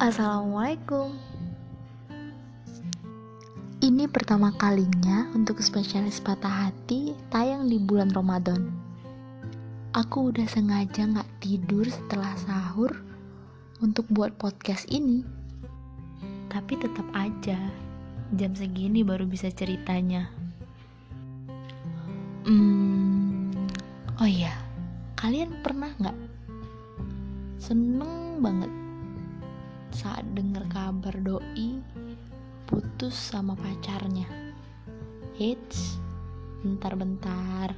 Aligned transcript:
Assalamualaikum. 0.00 1.12
Ini 3.84 4.08
pertama 4.08 4.48
kalinya 4.56 5.28
untuk 5.36 5.60
spesialis 5.60 6.24
patah 6.24 6.72
hati 6.72 7.12
tayang 7.28 7.68
di 7.68 7.76
bulan 7.76 8.08
Ramadan. 8.08 8.72
Aku 9.92 10.32
udah 10.32 10.48
sengaja 10.48 11.04
gak 11.04 11.28
tidur 11.44 11.84
setelah 11.84 12.32
sahur 12.40 12.96
untuk 13.84 14.08
buat 14.08 14.40
podcast 14.40 14.88
ini. 14.88 15.20
Tapi 16.48 16.80
tetap 16.80 17.04
aja, 17.12 17.60
jam 18.40 18.56
segini 18.56 19.04
baru 19.04 19.28
bisa 19.28 19.52
ceritanya. 19.52 20.32
Hmm, 22.48 23.52
oh 24.16 24.24
iya, 24.24 24.56
kalian 25.20 25.60
pernah 25.60 25.92
gak 26.00 26.16
seneng 27.60 28.40
banget 28.40 28.72
saat 29.90 30.22
dengar 30.34 30.66
kabar 30.70 31.14
doi 31.20 31.82
putus 32.70 33.18
sama 33.18 33.58
pacarnya. 33.58 34.26
Hits, 35.34 35.98
bentar-bentar. 36.62 37.74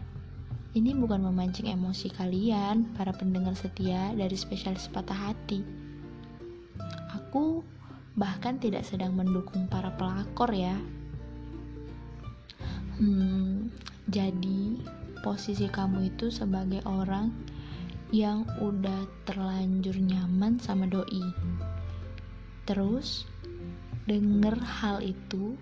Ini 0.73 0.93
bukan 0.97 1.25
memancing 1.29 1.69
emosi 1.73 2.13
kalian, 2.13 2.93
para 2.97 3.13
pendengar 3.13 3.57
setia 3.57 4.13
dari 4.13 4.37
spesialis 4.37 4.89
patah 4.89 5.33
hati. 5.33 5.65
Aku 7.17 7.65
bahkan 8.17 8.61
tidak 8.61 8.85
sedang 8.85 9.17
mendukung 9.17 9.69
para 9.69 9.93
pelakor 9.97 10.53
ya. 10.53 10.77
Hmm, 13.01 13.73
jadi 14.09 14.77
posisi 15.25 15.69
kamu 15.69 16.13
itu 16.13 16.29
sebagai 16.29 16.85
orang 16.85 17.33
yang 18.13 18.45
udah 18.61 19.09
terlanjur 19.25 19.97
nyaman 19.97 20.61
sama 20.61 20.85
doi 20.85 21.25
terus 22.63 23.27
denger 24.07 24.59
hal 24.59 24.99
itu 25.03 25.55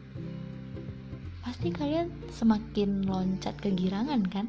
pasti 1.41 1.73
kalian 1.73 2.09
semakin 2.33 3.05
loncat 3.09 3.57
kegirangan 3.61 4.25
kan? 4.29 4.47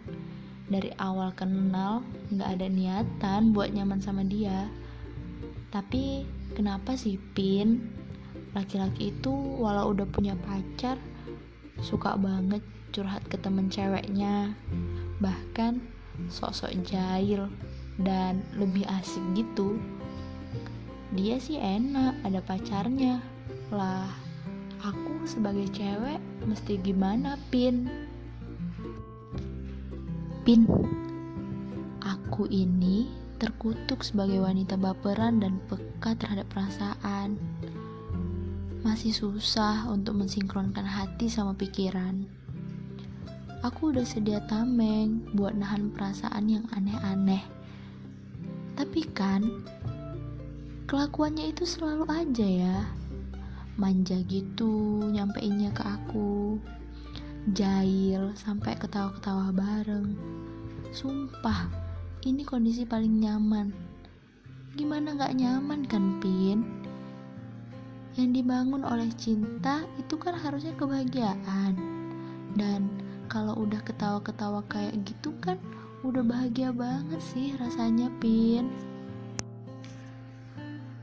Dari 0.72 0.96
awal 1.00 1.36
kenal 1.36 2.04
nggak 2.32 2.50
ada 2.60 2.68
niatan 2.72 3.52
buat 3.52 3.76
nyaman 3.76 4.00
sama 4.00 4.24
dia. 4.24 4.72
Tapi 5.72 6.28
kenapa 6.56 6.96
sih 6.96 7.20
Pin? 7.36 7.80
Laki-laki 8.52 9.16
itu 9.16 9.32
walau 9.32 9.96
udah 9.96 10.08
punya 10.12 10.36
pacar 10.36 11.00
suka 11.80 12.16
banget 12.20 12.64
curhat 12.92 13.24
ke 13.28 13.40
temen 13.40 13.72
ceweknya. 13.72 14.52
Bahkan 15.24 15.80
sok-sok 16.28 16.76
jahil 16.84 17.48
dan 18.00 18.44
lebih 18.56 18.84
asik 18.88 19.24
gitu 19.36 19.80
dia 21.12 21.36
sih 21.44 21.60
enak 21.60 22.24
ada 22.24 22.40
pacarnya. 22.40 23.20
Lah 23.72 24.08
aku 24.80 25.28
sebagai 25.28 25.68
cewek 25.76 26.20
mesti 26.48 26.80
gimana 26.80 27.36
pin? 27.52 27.92
Pin 30.48 30.66
aku 32.00 32.48
ini 32.48 33.12
terkutuk 33.38 34.08
sebagai 34.08 34.40
wanita 34.40 34.80
baperan 34.80 35.44
dan 35.44 35.60
peka 35.68 36.16
terhadap 36.16 36.48
perasaan. 36.48 37.36
Masih 38.82 39.12
susah 39.12 39.86
untuk 39.92 40.16
mensinkronkan 40.18 40.88
hati 40.88 41.28
sama 41.28 41.54
pikiran. 41.54 42.26
Aku 43.62 43.94
udah 43.94 44.02
sedia 44.08 44.42
tameng 44.50 45.22
buat 45.38 45.54
nahan 45.54 45.94
perasaan 45.94 46.50
yang 46.50 46.66
aneh-aneh. 46.74 47.46
Tapi 48.74 49.06
kan 49.14 49.46
kelakuannya 50.92 51.56
itu 51.56 51.64
selalu 51.64 52.04
aja 52.12 52.44
ya. 52.44 52.78
Manja 53.80 54.20
gitu 54.28 55.00
nyampeinnya 55.08 55.72
ke 55.72 55.88
aku. 55.88 56.60
Jahil 57.56 58.36
sampai 58.36 58.76
ketawa-ketawa 58.76 59.56
bareng. 59.56 60.20
Sumpah 60.92 61.72
ini 62.28 62.44
kondisi 62.44 62.84
paling 62.84 63.24
nyaman. 63.24 63.72
Gimana 64.76 65.16
gak 65.16 65.40
nyaman 65.40 65.88
kan 65.88 66.20
Pin? 66.20 66.60
Yang 68.20 68.44
dibangun 68.44 68.84
oleh 68.84 69.08
cinta 69.16 69.88
itu 69.96 70.20
kan 70.20 70.36
harusnya 70.36 70.76
kebahagiaan. 70.76 71.80
Dan 72.60 72.92
kalau 73.32 73.56
udah 73.64 73.80
ketawa-ketawa 73.88 74.60
kayak 74.68 75.00
gitu 75.08 75.32
kan 75.40 75.56
udah 76.04 76.20
bahagia 76.20 76.76
banget 76.76 77.24
sih 77.24 77.56
rasanya 77.56 78.12
Pin 78.20 78.91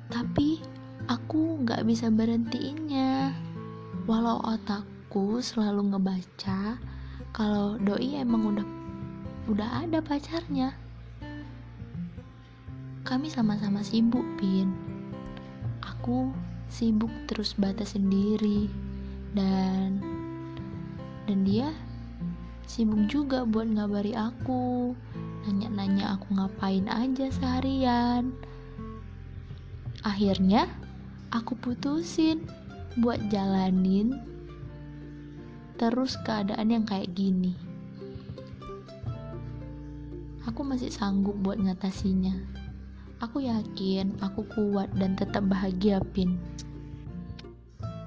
tapi 0.08 0.64
aku 1.08 1.64
nggak 1.64 1.84
bisa 1.84 2.08
berhentiinnya. 2.08 3.32
Walau 4.08 4.40
otakku 4.40 5.40
selalu 5.44 5.92
ngebaca 5.92 6.80
kalau 7.36 7.76
doi 7.76 8.16
emang 8.16 8.56
udah 8.56 8.66
udah 9.52 9.68
ada 9.84 10.00
pacarnya. 10.00 10.72
Kami 13.04 13.28
sama-sama 13.28 13.84
sibuk 13.84 14.24
pin. 14.40 14.72
Aku 15.84 16.32
sibuk 16.68 17.12
terus 17.28 17.56
batas 17.56 17.96
sendiri. 17.96 18.68
Dan 19.36 20.00
dan 21.28 21.44
dia 21.44 21.68
sibuk 22.64 23.04
juga 23.12 23.44
buat 23.44 23.68
ngabari 23.68 24.16
aku. 24.16 24.96
Nanya-nanya 25.44 26.16
aku 26.16 26.36
ngapain 26.36 26.88
aja 26.88 27.28
seharian 27.32 28.47
Akhirnya, 30.06 30.70
aku 31.34 31.58
putusin 31.58 32.46
buat 33.02 33.18
jalanin 33.30 34.14
terus 35.78 36.18
keadaan 36.22 36.74
yang 36.74 36.84
kayak 36.86 37.10
gini. 37.14 37.54
Aku 40.46 40.62
masih 40.66 40.90
sanggup 40.90 41.38
buat 41.38 41.58
ngatasinya. 41.58 42.34
Aku 43.18 43.42
yakin 43.42 44.14
aku 44.22 44.46
kuat 44.46 44.90
dan 44.94 45.18
tetap 45.18 45.46
bahagia, 45.50 45.98
Pin. 46.14 46.38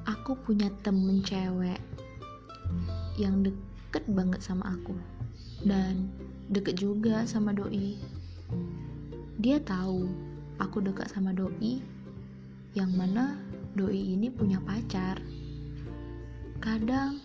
Aku 0.08 0.35
punya 0.40 0.72
temen 0.84 1.19
cewek 1.23 1.79
yang 3.19 3.44
deket 3.44 4.08
banget 4.08 4.40
sama 4.40 4.72
aku 4.79 4.96
dan 5.68 6.08
deket 6.47 6.79
juga 6.79 7.28
sama 7.28 7.52
doi. 7.52 8.00
Dia 9.40 9.59
tahu 9.59 10.30
aku 10.61 10.85
dekat 10.85 11.09
sama 11.09 11.33
doi 11.33 11.81
yang 12.77 12.94
mana 12.94 13.35
doi 13.73 14.13
ini 14.13 14.29
punya 14.29 14.61
pacar. 14.61 15.17
Kadang 16.61 17.17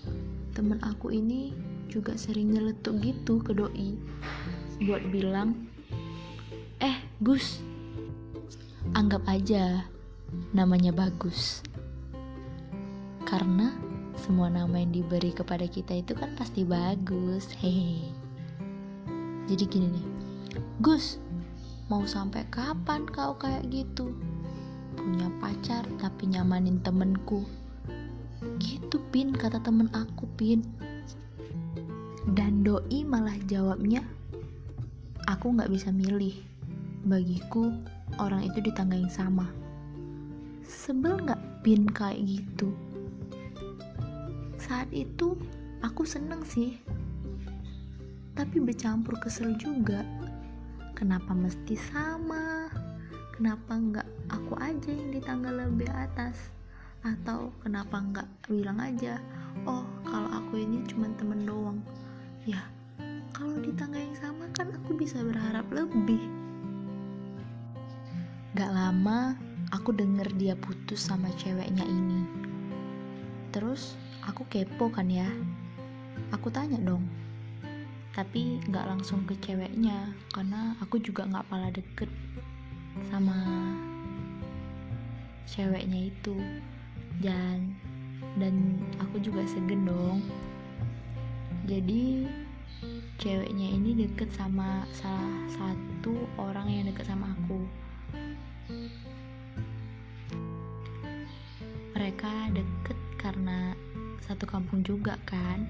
temen 0.57 0.81
aku 0.81 1.13
ini 1.13 1.53
juga 1.93 2.17
sering 2.17 2.57
nyeletuk 2.57 2.97
gitu 3.05 3.39
ke 3.45 3.53
doi 3.53 4.01
buat 4.83 5.05
bilang 5.13 5.69
eh 6.81 6.97
Gus 7.21 7.61
anggap 8.97 9.29
aja 9.29 9.85
namanya 10.57 10.97
bagus. 10.97 11.61
Karena 13.29 13.87
semua 14.27 14.49
nama 14.49 14.81
yang 14.81 14.91
diberi 14.91 15.31
kepada 15.31 15.69
kita 15.69 15.93
itu 16.01 16.17
kan 16.17 16.33
pasti 16.35 16.65
bagus 16.65 17.53
hehe 17.63 18.11
jadi 19.47 19.65
gini 19.69 19.87
nih 19.93 20.07
Gus 20.81 21.21
Mau 21.87 22.03
sampai 22.03 22.43
kapan 22.51 23.07
kau 23.07 23.39
kayak 23.39 23.71
gitu? 23.71 24.11
Punya 24.99 25.31
pacar 25.39 25.87
tapi 26.03 26.27
nyamanin 26.35 26.83
temenku. 26.83 27.47
Gitu 28.59 28.99
Pin 29.15 29.31
kata 29.31 29.63
temen 29.63 29.87
aku 29.95 30.27
Pin. 30.35 30.67
Dan 32.27 32.67
doi 32.67 33.07
malah 33.07 33.39
jawabnya, 33.47 34.03
aku 35.31 35.55
gak 35.55 35.71
bisa 35.71 35.95
milih. 35.95 36.35
Bagiku 37.07 37.71
orang 38.19 38.43
itu 38.51 38.59
di 38.59 38.75
tangga 38.75 38.99
yang 38.99 39.13
sama. 39.15 39.47
Sebel 40.67 41.23
gak 41.23 41.39
Pin 41.63 41.87
kayak 41.87 42.19
gitu? 42.27 42.75
Saat 44.59 44.91
itu 44.91 45.39
aku 45.87 46.03
seneng 46.03 46.43
sih, 46.43 46.83
tapi 48.35 48.59
bercampur 48.59 49.15
kesel 49.23 49.55
juga 49.55 50.03
kenapa 50.97 51.37
mesti 51.37 51.77
sama? 51.77 52.73
Kenapa 53.37 53.77
nggak 53.77 54.09
aku 54.33 54.57
aja 54.57 54.89
yang 54.89 55.13
di 55.13 55.21
tangga 55.21 55.53
lebih 55.53 55.93
atas? 55.93 56.49
Atau 57.05 57.53
kenapa 57.61 58.01
nggak 58.01 58.49
bilang 58.49 58.81
aja 58.81 59.21
oh 59.69 59.85
kalau 60.09 60.33
aku 60.33 60.57
ini 60.57 60.81
cuma 60.89 61.13
temen 61.21 61.45
doang. 61.45 61.85
Ya 62.49 62.65
kalau 63.37 63.61
di 63.61 63.77
tangga 63.77 64.01
yang 64.01 64.17
sama 64.17 64.49
kan 64.57 64.73
aku 64.73 64.97
bisa 64.97 65.21
berharap 65.21 65.69
lebih. 65.69 66.25
Gak 68.57 68.73
lama 68.73 69.37
aku 69.77 69.93
denger 69.93 70.33
dia 70.41 70.57
putus 70.57 71.05
sama 71.05 71.29
ceweknya 71.37 71.85
ini. 71.85 72.25
Terus 73.53 74.01
aku 74.25 74.49
kepo 74.49 74.89
kan 74.89 75.13
ya? 75.13 75.29
Aku 76.33 76.49
tanya 76.49 76.81
dong 76.81 77.05
tapi 78.17 78.65
nggak 78.65 78.89
langsung 78.89 79.29
ke 79.29 79.37
ceweknya 79.45 80.17
karena 80.33 80.73
aku 80.81 80.97
juga 80.97 81.29
nggak 81.29 81.53
pala 81.53 81.69
deket 81.69 82.09
sama 83.13 83.37
ceweknya 85.45 86.09
itu. 86.09 86.37
Dan 87.21 87.77
dan 88.41 88.81
aku 88.97 89.21
juga 89.21 89.45
segen 89.45 89.85
dong. 89.85 90.25
Jadi 91.69 92.25
ceweknya 93.21 93.69
ini 93.77 94.09
deket 94.09 94.33
sama 94.33 94.89
salah 94.97 95.45
satu 95.53 96.17
orang 96.41 96.73
yang 96.73 96.89
deket 96.89 97.13
sama 97.13 97.37
aku. 97.37 97.61
Mereka 101.93 102.33
deket 102.57 102.99
karena 103.21 103.77
satu 104.25 104.49
kampung 104.49 104.81
juga 104.81 105.21
kan 105.29 105.69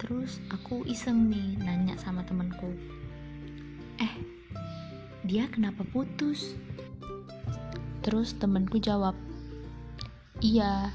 terus 0.00 0.40
aku 0.48 0.80
iseng 0.88 1.28
nih 1.28 1.60
nanya 1.60 1.94
sama 2.00 2.24
temanku 2.24 2.72
eh 4.00 4.40
dia 5.30 5.46
kenapa 5.46 5.86
putus? 5.86 6.58
Terus 8.02 8.34
temanku 8.34 8.80
jawab 8.80 9.14
iya 10.42 10.90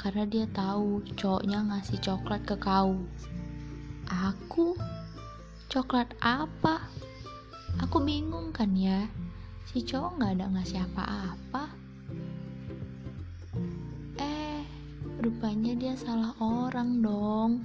karena 0.00 0.26
dia 0.26 0.46
tahu 0.50 1.06
cowoknya 1.14 1.60
ngasih 1.70 2.02
coklat 2.02 2.42
ke 2.42 2.56
kau. 2.58 2.98
Aku? 4.10 4.74
Coklat 5.70 6.08
apa? 6.18 6.88
Aku 7.78 8.02
bingung 8.02 8.50
kan 8.50 8.74
ya 8.74 9.06
si 9.68 9.84
cowok 9.84 10.18
nggak 10.18 10.32
ada 10.34 10.46
ngasih 10.56 10.80
apa-apa. 10.90 11.64
Eh 14.18 14.64
rupanya 15.20 15.78
dia 15.78 15.94
salah 15.94 16.34
orang 16.42 17.04
dong 17.04 17.62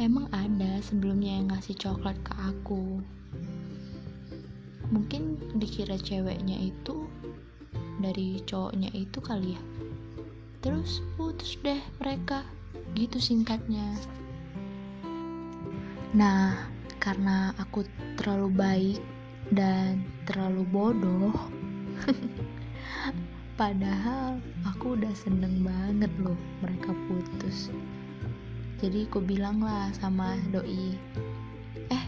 emang 0.00 0.32
ada 0.32 0.80
sebelumnya 0.80 1.36
yang 1.36 1.52
ngasih 1.52 1.76
coklat 1.76 2.16
ke 2.24 2.32
aku? 2.40 3.04
Mungkin 4.88 5.36
dikira 5.60 6.00
ceweknya 6.00 6.56
itu 6.56 7.04
dari 8.00 8.40
cowoknya 8.48 8.88
itu 8.96 9.20
kali 9.20 9.60
ya? 9.60 9.62
Terus 10.64 11.04
putus 11.20 11.60
deh 11.60 11.76
mereka 12.00 12.48
gitu 12.96 13.20
singkatnya. 13.20 13.84
Nah 16.16 16.56
karena 16.96 17.52
aku 17.60 17.84
terlalu 18.16 18.48
baik 18.56 19.00
dan 19.52 20.00
terlalu 20.24 20.64
bodoh 20.68 21.36
padahal 23.60 24.40
aku 24.68 24.96
udah 24.96 25.12
seneng 25.12 25.64
banget 25.64 26.12
loh 26.20 26.36
mereka 26.60 26.92
putus 27.08 27.72
jadi 28.80 29.04
aku 29.12 29.20
bilang 29.20 29.60
lah 29.60 29.92
sama 29.92 30.40
doi 30.48 30.96
eh 31.92 32.04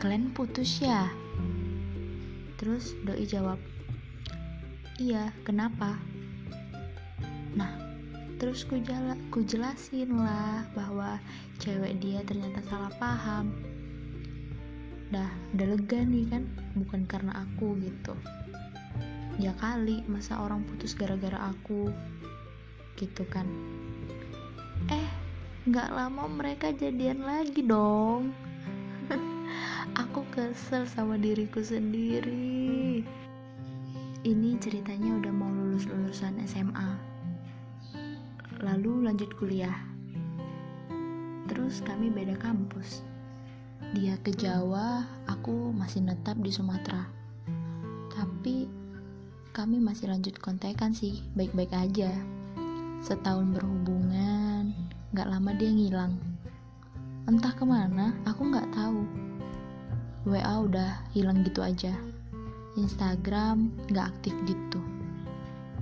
kalian 0.00 0.32
putus 0.32 0.80
ya? 0.80 1.04
Terus 2.56 2.96
doi 3.04 3.28
jawab 3.28 3.60
iya 4.96 5.28
kenapa? 5.44 6.00
Nah 7.52 7.76
terus 8.40 8.64
ku, 8.64 8.80
jala, 8.80 9.20
ku 9.28 9.44
jelasin 9.44 10.16
lah 10.16 10.64
bahwa 10.72 11.20
cewek 11.60 12.00
dia 12.00 12.24
ternyata 12.24 12.64
salah 12.64 12.92
paham. 12.96 13.52
Dah 15.12 15.28
udah 15.52 15.76
lega 15.76 16.00
nih 16.08 16.24
kan? 16.32 16.48
Bukan 16.72 17.04
karena 17.04 17.44
aku 17.44 17.76
gitu. 17.84 18.16
Ya 19.36 19.52
kali 19.60 20.08
masa 20.08 20.40
orang 20.40 20.64
putus 20.64 20.96
gara-gara 20.96 21.52
aku? 21.52 21.92
Gitu 22.96 23.28
kan 23.28 23.44
nggak 25.68 25.92
lama 25.92 26.24
mereka 26.32 26.72
jadian 26.72 27.28
lagi 27.28 27.60
dong. 27.60 28.32
Aku 30.08 30.24
kesel 30.32 30.88
sama 30.88 31.20
diriku 31.20 31.60
sendiri. 31.60 33.04
Ini 34.24 34.50
ceritanya 34.64 35.20
udah 35.20 35.32
mau 35.32 35.52
lulus 35.52 35.84
lulusan 35.84 36.40
SMA 36.48 37.08
lalu 38.64 39.06
lanjut 39.06 39.28
kuliah. 39.36 39.76
Terus 41.52 41.84
kami 41.84 42.08
beda 42.08 42.40
kampus. 42.40 43.04
Dia 43.92 44.16
ke 44.24 44.32
Jawa 44.32 45.04
aku 45.28 45.70
masih 45.76 46.00
netap 46.00 46.40
di 46.40 46.48
Sumatera. 46.48 47.04
Tapi 48.08 48.64
kami 49.52 49.84
masih 49.84 50.08
lanjut 50.08 50.40
kontekan 50.40 50.96
sih 50.96 51.20
baik-baik 51.36 51.76
aja. 51.76 52.10
Setahun 53.04 53.54
berhubungan 53.54 54.27
gak 55.18 55.34
lama 55.34 55.50
dia 55.58 55.66
ngilang. 55.74 56.14
Entah 57.26 57.50
ke 57.50 57.66
mana 57.66 58.14
aku 58.22 58.54
gak 58.54 58.70
tahu. 58.70 59.02
WA 60.30 60.62
udah 60.62 61.02
hilang 61.10 61.42
gitu 61.42 61.58
aja. 61.58 61.90
Instagram 62.78 63.74
gak 63.90 64.14
aktif 64.14 64.30
gitu. 64.46 64.78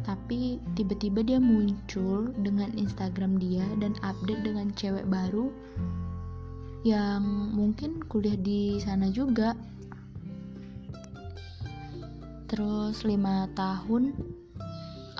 Tapi 0.09 0.57
tiba-tiba 0.73 1.21
dia 1.21 1.37
muncul 1.37 2.33
dengan 2.41 2.73
Instagram 2.81 3.37
dia 3.37 3.69
dan 3.77 3.93
update 4.01 4.41
dengan 4.41 4.73
cewek 4.73 5.05
baru 5.05 5.53
yang 6.89 7.53
mungkin 7.53 8.01
kuliah 8.09 8.41
di 8.41 8.81
sana 8.81 9.13
juga. 9.13 9.53
Terus 12.49 13.05
lima 13.05 13.53
tahun 13.53 14.17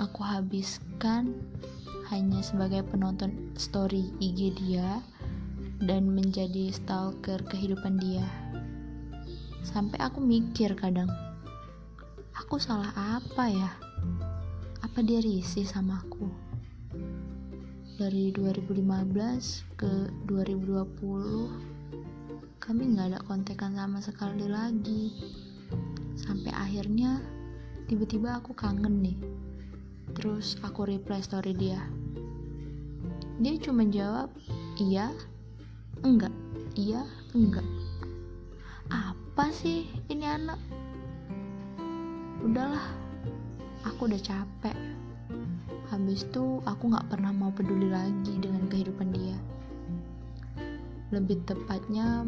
aku 0.01 0.21
habiskan 0.25 1.37
hanya 2.11 2.39
sebagai 2.39 2.87
penonton 2.87 3.51
story 3.59 4.15
IG 4.23 4.55
dia 4.63 5.03
dan 5.83 6.15
menjadi 6.15 6.71
stalker 6.71 7.43
kehidupan 7.51 7.99
dia. 7.99 8.23
Sampai 9.67 9.99
aku 9.99 10.23
mikir 10.23 10.79
kadang 10.79 11.11
aku 12.37 12.61
salah 12.63 12.95
apa 12.95 13.51
ya? 13.51 13.71
Apa 14.87 15.03
dia 15.03 15.19
risih 15.19 15.67
sama 15.67 15.99
aku? 16.07 16.31
Dari 17.97 18.29
2015 18.31 19.65
ke 19.75 19.91
2020 20.31 22.63
kami 22.63 22.83
nggak 22.95 23.07
ada 23.11 23.19
kontekan 23.27 23.75
sama 23.75 23.99
sekali 23.99 24.47
lagi. 24.47 25.11
Sampai 26.15 26.55
akhirnya 26.55 27.19
tiba-tiba 27.91 28.39
aku 28.39 28.55
kangen 28.55 29.03
nih 29.03 29.19
terus 30.17 30.57
aku 30.65 30.89
reply 30.89 31.21
story 31.21 31.53
dia. 31.53 31.77
Dia 33.37 33.61
cuma 33.61 33.85
jawab 33.85 34.33
iya. 34.81 35.13
Enggak. 36.01 36.33
Iya. 36.73 37.05
Enggak. 37.37 37.69
Apa 38.89 39.53
sih 39.53 39.85
ini 40.09 40.25
anak? 40.25 40.57
Udahlah 42.41 42.89
aku 43.85 44.09
udah 44.09 44.21
capek. 44.25 44.77
Habis 45.93 46.25
itu 46.27 46.65
aku 46.65 46.91
gak 46.91 47.07
pernah 47.13 47.31
mau 47.31 47.53
peduli 47.53 47.93
lagi 47.93 48.41
dengan 48.41 48.65
kehidupan 48.73 49.13
dia. 49.13 49.39
Lebih 51.13 51.45
tepatnya 51.47 52.25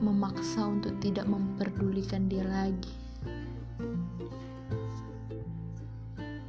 memaksa 0.00 0.64
untuk 0.64 0.96
tidak 0.98 1.28
memperdulikan 1.28 2.26
dia 2.26 2.42
lagi 2.42 3.05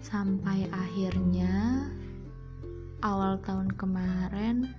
sampai 0.07 0.71
akhirnya 0.71 1.83
awal 3.03 3.35
tahun 3.43 3.75
kemarin 3.75 4.71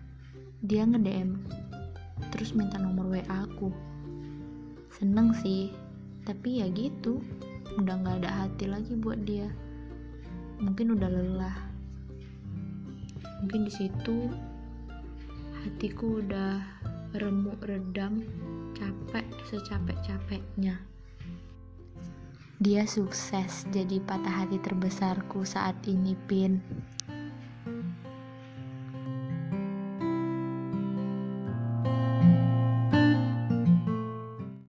dia 0.65 0.89
nge-DM 0.89 1.37
terus 2.33 2.57
minta 2.57 2.81
nomor 2.81 3.13
WA 3.13 3.25
aku 3.29 3.69
seneng 4.89 5.37
sih 5.37 5.69
tapi 6.25 6.65
ya 6.65 6.73
gitu 6.73 7.21
udah 7.79 7.95
nggak 8.01 8.17
ada 8.25 8.31
hati 8.45 8.67
lagi 8.67 8.93
buat 8.99 9.23
dia. 9.23 9.47
Mungkin 10.59 10.99
udah 10.99 11.09
lelah. 11.09 11.59
Mungkin 13.45 13.71
di 13.71 13.73
situ 13.73 14.27
hatiku 15.63 16.19
udah 16.25 16.59
remuk 17.15 17.63
redam 17.63 18.27
capek 18.75 19.27
secapek-capeknya 19.47 20.98
dia 22.59 22.83
sukses 22.91 23.63
jadi 23.71 24.03
patah 24.03 24.43
hati 24.43 24.59
terbesarku 24.59 25.47
saat 25.47 25.79
ini 25.87 26.19
pin 26.27 26.59